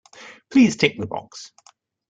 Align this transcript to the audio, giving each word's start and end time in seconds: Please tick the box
Please 0.49 0.77
tick 0.77 0.95
the 0.97 1.05
box 1.05 1.51